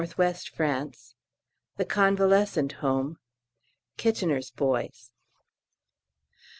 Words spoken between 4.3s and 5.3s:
boys.